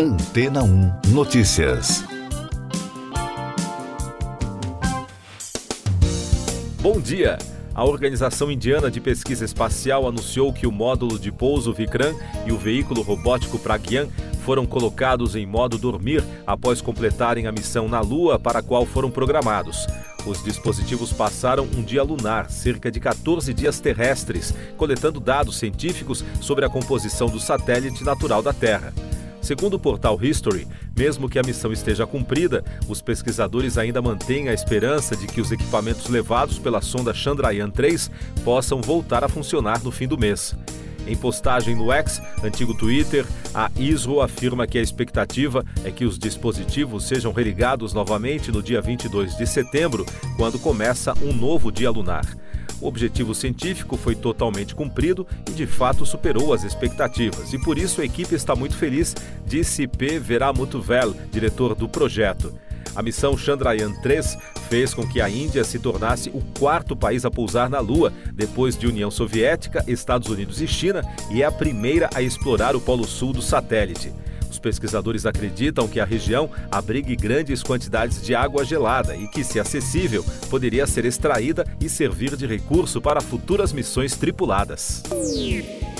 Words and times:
Antena 0.00 0.62
1 0.62 1.08
Notícias. 1.08 2.04
Bom 6.80 7.00
dia! 7.00 7.36
A 7.74 7.84
Organização 7.84 8.48
Indiana 8.48 8.92
de 8.92 9.00
Pesquisa 9.00 9.44
Espacial 9.44 10.06
anunciou 10.06 10.52
que 10.52 10.68
o 10.68 10.70
módulo 10.70 11.18
de 11.18 11.32
pouso 11.32 11.72
Vikram 11.72 12.16
e 12.46 12.52
o 12.52 12.56
veículo 12.56 13.02
robótico 13.02 13.58
Pragyan 13.58 14.06
foram 14.44 14.64
colocados 14.64 15.34
em 15.34 15.44
modo 15.44 15.76
dormir 15.76 16.22
após 16.46 16.80
completarem 16.80 17.48
a 17.48 17.52
missão 17.52 17.88
na 17.88 17.98
Lua 17.98 18.38
para 18.38 18.60
a 18.60 18.62
qual 18.62 18.86
foram 18.86 19.10
programados. 19.10 19.84
Os 20.24 20.40
dispositivos 20.44 21.12
passaram 21.12 21.64
um 21.76 21.82
dia 21.82 22.04
lunar, 22.04 22.52
cerca 22.52 22.88
de 22.88 23.00
14 23.00 23.52
dias 23.52 23.80
terrestres, 23.80 24.54
coletando 24.76 25.18
dados 25.18 25.58
científicos 25.58 26.24
sobre 26.40 26.64
a 26.64 26.68
composição 26.68 27.28
do 27.28 27.40
satélite 27.40 28.04
natural 28.04 28.44
da 28.44 28.52
Terra. 28.52 28.94
Segundo 29.40 29.74
o 29.74 29.78
portal 29.78 30.18
History, 30.20 30.66
mesmo 30.96 31.28
que 31.28 31.38
a 31.38 31.42
missão 31.42 31.72
esteja 31.72 32.06
cumprida, 32.06 32.64
os 32.88 33.00
pesquisadores 33.00 33.78
ainda 33.78 34.02
mantêm 34.02 34.48
a 34.48 34.54
esperança 34.54 35.16
de 35.16 35.26
que 35.26 35.40
os 35.40 35.52
equipamentos 35.52 36.08
levados 36.08 36.58
pela 36.58 36.82
sonda 36.82 37.12
Chandrayaan-3 37.12 38.10
possam 38.44 38.80
voltar 38.80 39.24
a 39.24 39.28
funcionar 39.28 39.82
no 39.82 39.90
fim 39.90 40.06
do 40.06 40.18
mês. 40.18 40.54
Em 41.06 41.16
postagem 41.16 41.74
no 41.74 41.90
X, 41.90 42.20
antigo 42.44 42.74
Twitter, 42.74 43.24
a 43.54 43.70
ISRO 43.76 44.20
afirma 44.20 44.66
que 44.66 44.78
a 44.78 44.82
expectativa 44.82 45.64
é 45.82 45.90
que 45.90 46.04
os 46.04 46.18
dispositivos 46.18 47.08
sejam 47.08 47.32
religados 47.32 47.94
novamente 47.94 48.52
no 48.52 48.62
dia 48.62 48.82
22 48.82 49.34
de 49.34 49.46
setembro, 49.46 50.04
quando 50.36 50.58
começa 50.58 51.14
um 51.22 51.32
novo 51.32 51.72
dia 51.72 51.90
lunar. 51.90 52.26
O 52.80 52.86
objetivo 52.86 53.34
científico 53.34 53.96
foi 53.96 54.14
totalmente 54.14 54.74
cumprido 54.74 55.26
e 55.48 55.52
de 55.52 55.66
fato 55.66 56.06
superou 56.06 56.52
as 56.52 56.64
expectativas. 56.64 57.52
E 57.52 57.58
por 57.58 57.76
isso 57.76 58.00
a 58.00 58.04
equipe 58.04 58.34
está 58.34 58.54
muito 58.54 58.76
feliz, 58.76 59.14
disse 59.44 59.86
P. 59.86 60.18
Veramutuvel, 60.18 61.14
diretor 61.30 61.74
do 61.74 61.88
projeto. 61.88 62.54
A 62.94 63.02
missão 63.02 63.36
Chandrayaan-3 63.36 64.38
fez 64.68 64.92
com 64.92 65.06
que 65.06 65.20
a 65.20 65.28
Índia 65.30 65.62
se 65.62 65.78
tornasse 65.78 66.30
o 66.30 66.42
quarto 66.58 66.96
país 66.96 67.24
a 67.24 67.30
pousar 67.30 67.70
na 67.70 67.80
Lua, 67.80 68.12
depois 68.32 68.76
de 68.76 68.86
União 68.86 69.10
Soviética, 69.10 69.84
Estados 69.86 70.28
Unidos 70.28 70.60
e 70.60 70.66
China, 70.66 71.02
e 71.30 71.42
é 71.42 71.46
a 71.46 71.52
primeira 71.52 72.10
a 72.14 72.22
explorar 72.22 72.74
o 72.74 72.80
polo 72.80 73.06
sul 73.06 73.32
do 73.32 73.42
satélite. 73.42 74.12
Os 74.58 74.60
pesquisadores 74.60 75.24
acreditam 75.24 75.86
que 75.86 76.00
a 76.00 76.04
região 76.04 76.50
abrigue 76.68 77.14
grandes 77.14 77.62
quantidades 77.62 78.20
de 78.20 78.34
água 78.34 78.64
gelada 78.64 79.14
e 79.14 79.28
que, 79.28 79.44
se 79.44 79.60
acessível, 79.60 80.24
poderia 80.50 80.84
ser 80.84 81.04
extraída 81.04 81.64
e 81.80 81.88
servir 81.88 82.34
de 82.34 82.44
recurso 82.44 83.00
para 83.00 83.20
futuras 83.20 83.72
missões 83.72 84.16
tripuladas. 84.16 85.04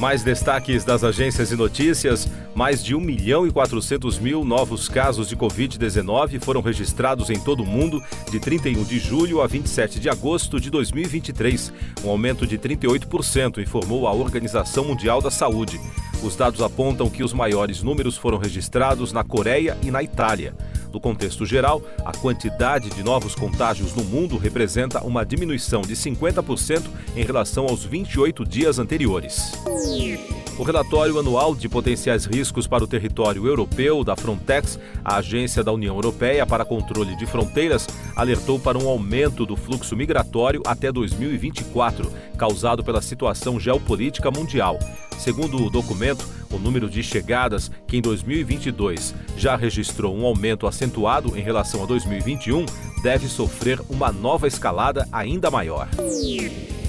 Mais 0.00 0.22
destaques 0.22 0.86
das 0.86 1.04
agências 1.04 1.50
de 1.50 1.56
notícias: 1.56 2.26
mais 2.54 2.82
de 2.82 2.94
1 2.94 3.00
milhão 3.00 3.46
e 3.46 3.50
400 3.50 4.18
mil 4.18 4.42
novos 4.42 4.88
casos 4.88 5.28
de 5.28 5.36
Covid-19 5.36 6.40
foram 6.40 6.62
registrados 6.62 7.28
em 7.28 7.38
todo 7.38 7.62
o 7.62 7.66
mundo 7.66 8.02
de 8.30 8.40
31 8.40 8.84
de 8.84 8.98
julho 8.98 9.42
a 9.42 9.46
27 9.46 10.00
de 10.00 10.08
agosto 10.08 10.58
de 10.58 10.70
2023, 10.70 11.72
um 12.02 12.08
aumento 12.08 12.46
de 12.46 12.56
38%, 12.56 13.58
informou 13.58 14.06
a 14.06 14.14
Organização 14.14 14.84
Mundial 14.86 15.20
da 15.20 15.30
Saúde. 15.30 15.78
Os 16.22 16.34
dados 16.34 16.62
apontam 16.62 17.10
que 17.10 17.22
os 17.22 17.32
maiores 17.32 17.82
números 17.82 18.16
foram 18.16 18.38
registrados 18.46 19.12
na 19.12 19.24
Coreia 19.24 19.76
e 19.82 19.90
na 19.90 20.02
Itália. 20.02 20.54
No 20.92 21.00
contexto 21.00 21.44
geral, 21.44 21.82
a 22.04 22.12
quantidade 22.12 22.88
de 22.90 23.02
novos 23.02 23.34
contágios 23.34 23.94
no 23.94 24.04
mundo 24.04 24.38
representa 24.38 25.04
uma 25.04 25.26
diminuição 25.26 25.82
de 25.82 25.94
50% 25.94 26.84
em 27.16 27.24
relação 27.24 27.66
aos 27.66 27.84
28 27.84 28.46
dias 28.46 28.78
anteriores. 28.78 29.52
O 30.58 30.62
relatório 30.62 31.18
anual 31.18 31.54
de 31.54 31.68
potenciais 31.68 32.24
riscos 32.24 32.66
para 32.66 32.82
o 32.82 32.86
território 32.86 33.46
europeu 33.46 34.02
da 34.02 34.16
Frontex, 34.16 34.78
a 35.04 35.16
agência 35.16 35.62
da 35.62 35.70
União 35.70 35.94
Europeia 35.94 36.46
para 36.46 36.64
controle 36.64 37.14
de 37.14 37.26
fronteiras, 37.26 37.86
alertou 38.16 38.58
para 38.58 38.78
um 38.78 38.88
aumento 38.88 39.44
do 39.44 39.54
fluxo 39.54 39.94
migratório 39.94 40.62
até 40.66 40.90
2024, 40.90 42.10
causado 42.38 42.82
pela 42.82 43.02
situação 43.02 43.60
geopolítica 43.60 44.30
mundial. 44.30 44.78
Segundo 45.18 45.62
o 45.62 45.68
documento, 45.68 46.26
o 46.50 46.58
número 46.58 46.88
de 46.88 47.02
chegadas, 47.02 47.70
que 47.86 47.98
em 47.98 48.00
2022 48.00 49.14
já 49.36 49.56
registrou 49.56 50.16
um 50.16 50.24
aumento 50.24 50.66
acentuado 50.66 51.36
em 51.36 51.42
relação 51.42 51.82
a 51.82 51.86
2021, 51.86 52.64
deve 53.02 53.28
sofrer 53.28 53.78
uma 53.90 54.10
nova 54.10 54.46
escalada 54.48 55.06
ainda 55.12 55.50
maior. 55.50 55.86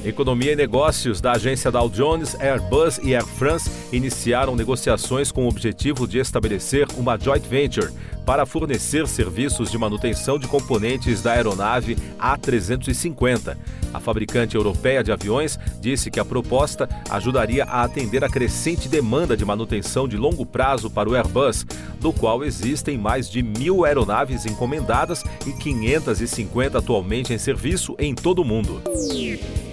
Economia 0.05 0.53
e 0.53 0.55
Negócios 0.55 1.19
da 1.19 1.33
agência 1.33 1.71
Dow 1.71 1.89
Jones, 1.89 2.35
Airbus 2.39 2.99
e 3.03 3.15
Air 3.15 3.25
France 3.25 3.69
iniciaram 3.91 4.55
negociações 4.55 5.31
com 5.31 5.45
o 5.45 5.49
objetivo 5.49 6.07
de 6.07 6.19
estabelecer 6.19 6.87
uma 6.97 7.17
joint 7.17 7.45
venture 7.47 7.91
para 8.25 8.45
fornecer 8.45 9.07
serviços 9.07 9.71
de 9.71 9.77
manutenção 9.77 10.37
de 10.37 10.47
componentes 10.47 11.21
da 11.21 11.31
aeronave 11.31 11.97
A350. 12.19 13.57
A 13.93 13.99
fabricante 13.99 14.55
europeia 14.55 15.03
de 15.03 15.11
aviões 15.11 15.57
disse 15.79 16.11
que 16.11 16.19
a 16.19 16.25
proposta 16.25 16.89
ajudaria 17.09 17.63
a 17.63 17.83
atender 17.83 18.23
a 18.23 18.29
crescente 18.29 18.89
demanda 18.89 19.35
de 19.35 19.45
manutenção 19.45 20.07
de 20.07 20.17
longo 20.17 20.45
prazo 20.45 20.89
para 20.89 21.09
o 21.09 21.15
Airbus, 21.15 21.65
do 21.99 22.11
qual 22.11 22.43
existem 22.43 22.97
mais 22.97 23.29
de 23.29 23.41
mil 23.41 23.85
aeronaves 23.85 24.45
encomendadas 24.45 25.23
e 25.45 25.53
550 25.53 26.77
atualmente 26.77 27.33
em 27.33 27.37
serviço 27.37 27.95
em 27.97 28.13
todo 28.13 28.41
o 28.41 28.45
mundo. 28.45 28.81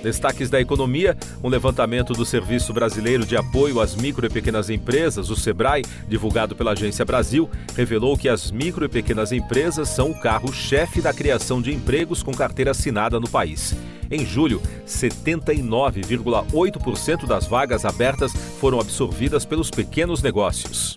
Destaques 0.05 0.49
da 0.51 0.61
economia: 0.61 1.17
um 1.43 1.49
levantamento 1.49 2.13
do 2.13 2.27
Serviço 2.27 2.75
Brasileiro 2.75 3.25
de 3.25 3.39
Apoio 3.39 3.81
às 3.81 3.97
Micro 3.97 4.27
e 4.27 4.29
Pequenas 4.29 4.69
Empresas, 4.69 5.31
o 5.31 5.37
SEBRAE, 5.37 5.81
divulgado 6.07 6.55
pela 6.55 6.73
Agência 6.73 7.07
Brasil, 7.07 7.49
revelou 7.75 8.15
que 8.15 8.29
as 8.29 8.51
micro 8.51 8.85
e 8.85 8.89
pequenas 8.89 9.33
empresas 9.33 9.89
são 9.89 10.11
o 10.11 10.21
carro-chefe 10.21 11.01
da 11.01 11.15
criação 11.15 11.63
de 11.63 11.73
empregos 11.73 12.23
com 12.23 12.35
carteira 12.35 12.73
assinada 12.73 13.19
no 13.19 13.31
país. 13.31 13.75
Em 14.11 14.27
julho, 14.27 14.61
79,8% 14.87 17.27
das 17.27 17.47
vagas 17.47 17.87
abertas 17.87 18.35
foram 18.61 18.79
absorvidas 18.79 19.47
pelos 19.47 19.71
pequenos 19.71 20.21
negócios. 20.21 20.95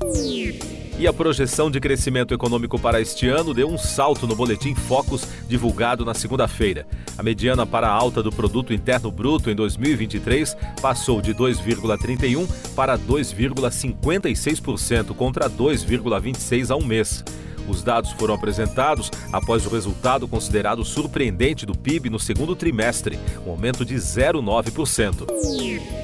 E 1.00 1.06
a 1.06 1.14
projeção 1.14 1.70
de 1.70 1.80
crescimento 1.80 2.34
econômico 2.34 2.80
para 2.80 3.00
este 3.00 3.30
ano 3.30 3.54
deu 3.54 3.70
um 3.70 3.78
salto 3.78 4.26
no 4.26 4.36
boletim 4.36 4.74
Focus 4.74 5.28
divulgado 5.48 6.04
na 6.04 6.16
segunda-feira. 6.16 6.88
A 7.16 7.22
mediana 7.22 7.68
para 7.68 7.88
a 7.88 7.92
alta 7.92 8.24
do 8.24 8.32
produto 8.32 8.74
interno 8.74 9.12
bruto 9.12 9.52
em 9.52 9.56
2023 9.56 10.58
passou 10.82 11.22
de 11.22 11.36
2,31 11.36 12.48
para 12.76 12.98
2,56% 12.98 15.16
contra 15.16 15.48
2,26 15.48 16.72
a 16.72 16.76
um 16.76 16.84
mês. 16.84 17.24
Os 17.68 17.84
dados 17.84 18.12
foram 18.12 18.34
apresentados 18.34 19.12
após 19.32 19.66
o 19.66 19.70
resultado 19.70 20.28
considerado 20.28 20.86
surpreendente 20.86 21.66
do 21.66 21.78
PIB 21.78 22.10
no 22.10 22.20
segundo 22.20 22.56
trimestre, 22.56 23.20
um 23.46 23.52
aumento 23.52 23.84
de 23.84 23.96
0,9%. 23.96 25.28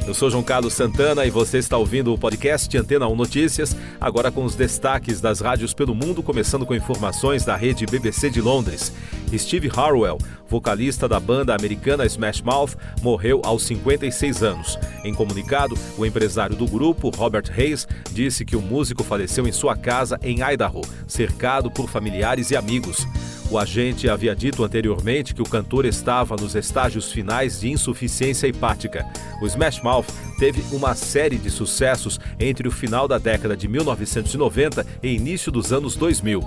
Eu 0.06 0.14
sou 0.14 0.30
João 0.30 0.44
Carlos 0.44 0.74
Santana 0.74 1.26
e 1.26 1.30
você 1.30 1.58
está 1.58 1.78
ouvindo 1.78 2.14
o 2.14 2.18
podcast 2.18 2.78
Antena 2.78 3.08
1 3.08 3.16
Notícias, 3.16 3.76
agora 4.02 4.30
com 4.30 4.44
os 4.44 4.56
destaques 4.56 5.22
das 5.22 5.40
rádios 5.40 5.74
pelo 5.74 5.96
mundo, 5.96 6.22
começando 6.22 6.66
com 6.66 6.76
informações 6.76 7.46
da 7.46 7.56
rede 7.56 7.86
BBC 7.86 8.30
de 8.30 8.42
Londres. 8.42 8.92
Steve 9.36 9.72
Harwell, 9.76 10.20
vocalista 10.48 11.08
da 11.08 11.20
banda 11.20 11.56
americana 11.56 12.06
Smash 12.06 12.42
Mouth, 12.42 12.76
morreu 13.02 13.42
aos 13.44 13.64
56 13.64 14.44
anos. 14.44 14.78
Em 15.04 15.14
comunicado, 15.14 15.76
o 15.98 16.06
empresário 16.06 16.56
do 16.56 16.68
grupo, 16.68 17.10
Robert 17.10 17.52
Hayes, 17.58 17.88
disse 18.12 18.46
que 18.46 18.56
o 18.56 18.62
músico 18.62 19.04
faleceu 19.04 19.48
em 19.48 19.52
sua 19.52 19.76
casa 19.76 20.20
em 20.22 20.42
Idaho, 20.44 20.82
cercado 21.08 21.53
por 21.70 21.90
familiares 21.90 22.52
e 22.52 22.56
amigos. 22.56 23.08
O 23.52 23.60
agente 23.60 24.10
havia 24.10 24.36
dito 24.36 24.64
anteriormente 24.64 25.34
que 25.36 25.42
o 25.42 25.46
cantor 25.46 25.86
estava 25.86 26.36
nos 26.36 26.56
estágios 26.56 27.12
finais 27.12 27.60
de 27.60 27.70
insuficiência 27.70 28.48
hepática. 28.48 29.06
O 29.42 29.46
Smash 29.46 29.82
Mouth 29.84 30.08
teve 30.40 30.64
uma 30.76 30.96
série 30.96 31.38
de 31.38 31.52
sucessos 31.52 32.20
entre 32.40 32.68
o 32.68 32.72
final 32.72 33.08
da 33.08 33.20
década 33.20 33.56
de 33.56 33.68
1990 33.68 34.86
e 35.04 35.10
início 35.10 35.52
dos 35.52 35.72
anos 35.72 35.96
2000. 35.96 36.42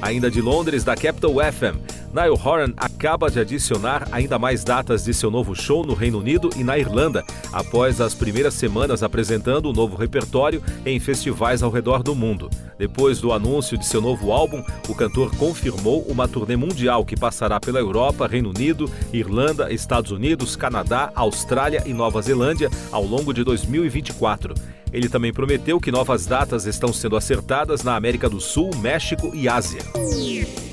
Ainda 0.00 0.30
de 0.30 0.40
Londres, 0.40 0.84
da 0.84 0.94
Capital 0.94 1.32
FM, 1.32 1.76
Niall 2.14 2.40
Horan 2.42 2.72
acaba 2.98 3.30
de 3.30 3.38
adicionar 3.38 4.08
ainda 4.10 4.40
mais 4.40 4.64
datas 4.64 5.04
de 5.04 5.14
seu 5.14 5.30
novo 5.30 5.54
show 5.54 5.86
no 5.86 5.94
Reino 5.94 6.18
Unido 6.18 6.50
e 6.56 6.64
na 6.64 6.76
Irlanda, 6.76 7.24
após 7.52 8.00
as 8.00 8.12
primeiras 8.12 8.54
semanas 8.54 9.04
apresentando 9.04 9.66
o 9.66 9.72
novo 9.72 9.94
repertório 9.94 10.60
em 10.84 10.98
festivais 10.98 11.62
ao 11.62 11.70
redor 11.70 12.02
do 12.02 12.12
mundo. 12.12 12.50
Depois 12.76 13.20
do 13.20 13.32
anúncio 13.32 13.78
de 13.78 13.86
seu 13.86 14.00
novo 14.00 14.32
álbum, 14.32 14.64
o 14.88 14.96
cantor 14.96 15.30
confirmou 15.36 16.02
uma 16.08 16.26
turnê 16.26 16.56
mundial 16.56 17.04
que 17.04 17.16
passará 17.16 17.60
pela 17.60 17.78
Europa, 17.78 18.26
Reino 18.26 18.48
Unido, 18.50 18.90
Irlanda, 19.12 19.72
Estados 19.72 20.10
Unidos, 20.10 20.56
Canadá, 20.56 21.12
Austrália 21.14 21.84
e 21.86 21.94
Nova 21.94 22.20
Zelândia 22.20 22.68
ao 22.90 23.04
longo 23.04 23.32
de 23.32 23.44
2024. 23.44 24.54
Ele 24.92 25.08
também 25.08 25.32
prometeu 25.32 25.78
que 25.78 25.92
novas 25.92 26.26
datas 26.26 26.66
estão 26.66 26.92
sendo 26.92 27.14
acertadas 27.14 27.84
na 27.84 27.94
América 27.94 28.28
do 28.28 28.40
Sul, 28.40 28.70
México 28.80 29.30
e 29.32 29.48
Ásia. 29.48 29.82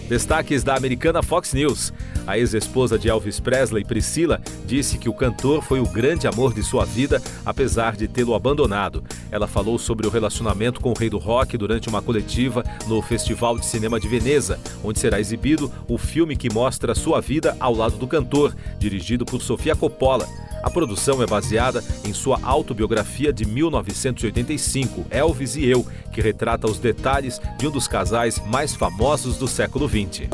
Destaques 0.07 0.63
da 0.63 0.75
americana 0.75 1.24
Fox 1.24 1.52
News. 1.54 1.92
A 2.28 2.38
ex-esposa 2.38 2.98
de 2.98 3.10
Elvis 3.10 3.40
Presley, 3.40 3.84
Priscila, 3.84 4.40
disse 4.66 4.98
que 4.98 5.10
o 5.10 5.13
cantor 5.13 5.63
foi 5.63 5.80
o 5.80 5.88
grande 5.88 6.28
amor 6.28 6.54
de 6.54 6.63
sua 6.63 6.86
vida, 6.86 7.22
apesar 7.46 7.96
de 7.96 8.07
tê-lo 8.07 8.36
abandonado. 8.36 9.04
Ela 9.31 9.48
falou 9.48 9.80
sobre 9.80 10.06
o 10.06 10.10
relacionamento 10.10 10.80
com 10.80 10.92
o 10.92 10.98
rei 10.98 11.10
do 11.10 11.18
rock 11.18 11.57
durante 11.57 11.90
uma 11.90 12.02
coletiva 12.02 12.63
no 12.88 13.02
Festival 13.02 13.57
de 13.57 13.66
Cinema 13.66 14.00
de 14.00 14.07
Veneza, 14.07 14.60
onde 14.84 15.00
será 15.00 15.19
exibido 15.19 15.72
o 15.88 15.98
filme 15.98 16.36
que 16.36 16.54
mostra 16.54 16.96
sua 16.96 17.19
vida 17.19 17.56
ao 17.60 17.74
lado 17.75 17.98
do 17.98 18.08
cantor, 18.08 18.56
dirigido 18.78 19.25
por 19.25 19.42
Sofia 19.42 19.75
Coppola. 19.75 20.28
A 20.65 20.69
produção 20.71 21.21
é 21.21 21.27
baseada 21.27 21.83
em 22.03 22.12
sua 22.12 22.39
autobiografia 22.41 23.31
de 23.31 23.45
1985, 23.45 25.06
Elvis 25.12 25.56
e 25.56 25.63
Eu, 25.63 25.85
que 26.12 26.19
retrata 26.19 26.65
os 26.65 26.79
detalhes 26.79 27.39
de 27.59 27.67
um 27.67 27.69
dos 27.69 27.88
casais 27.88 28.41
mais 28.47 28.73
famosos 28.73 29.38
do 29.38 29.47
século 29.47 29.88
XX. 29.88 30.27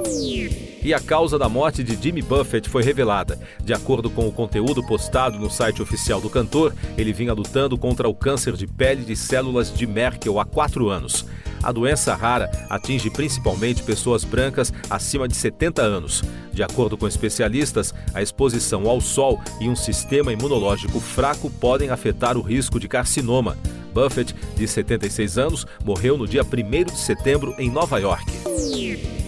E 0.82 0.94
a 0.94 1.02
causa 1.02 1.38
da 1.38 1.50
morte 1.50 1.84
de 1.84 2.02
Jimmy 2.02 2.22
Buffett 2.22 2.70
foi 2.70 2.82
revelada. 2.82 3.38
De 3.62 3.74
acordo 3.74 4.10
com 4.10 4.26
o 4.26 4.32
conteúdo 4.32 4.82
postado 4.88 5.38
no 5.38 5.50
site 5.50 5.82
oficial 5.82 6.22
do 6.22 6.30
cantor, 6.30 6.74
ele 6.98 7.12
vinha 7.12 7.34
lutando 7.34 7.78
contra 7.78 8.08
o 8.08 8.16
câncer 8.16 8.54
de 8.54 8.66
pele 8.66 9.04
de 9.04 9.18
células 9.18 9.70
de 9.74 9.86
Merkel 9.86 10.40
há 10.40 10.46
quatro 10.46 10.88
anos. 10.88 11.26
A 11.64 11.72
doença 11.72 12.16
rara 12.16 12.50
atinge 12.70 13.10
principalmente 13.10 13.84
pessoas 13.84 14.24
brancas 14.24 14.74
acima 14.90 15.28
de 15.28 15.36
70 15.36 15.82
anos. 15.82 16.24
De 16.52 16.64
acordo 16.64 16.98
com 16.98 17.08
especialistas, 17.08 17.94
a 18.14 18.22
exposição 18.22 18.90
ao 18.90 19.00
sol 19.00 19.40
e 19.60 19.70
um 19.70 19.76
sistema 19.76 20.34
imunológico 20.34 21.00
fraco 21.00 21.50
podem 21.50 21.90
afetar 21.90 22.38
o 22.38 22.42
risco 22.42 22.80
de 22.80 22.88
carcinoma. 22.88 23.58
Buffett, 23.94 24.34
de 24.56 24.68
76 24.68 25.38
anos, 25.38 25.68
morreu 25.84 26.18
no 26.18 26.28
dia 26.28 26.44
1 26.44 26.86
de 26.86 26.98
setembro 26.98 27.54
em 27.60 27.70
Nova 27.70 28.00
York. 28.00 28.26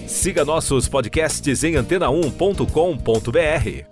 Siga 0.07 0.45
nossos 0.45 0.87
podcasts 0.87 1.63
em 1.63 1.73
antena1.com.br. 1.73 3.85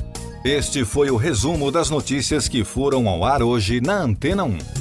Este 0.43 0.83
foi 0.83 1.11
o 1.11 1.17
resumo 1.17 1.71
das 1.71 1.89
notícias 1.89 2.47
que 2.47 2.63
foram 2.63 3.07
ao 3.07 3.23
ar 3.23 3.43
hoje 3.43 3.79
na 3.79 4.01
Antena 4.01 4.43
1. 4.43 4.80